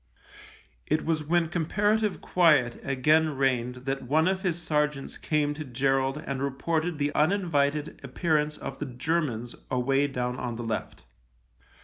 [0.87, 6.23] It was when comparative quiet again reigned that one of his sergeants came to Gerald
[6.25, 11.03] and reported the uninvited appearance of the Germans away down on the left.